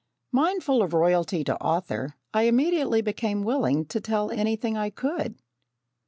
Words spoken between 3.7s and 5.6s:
to tell anything I could.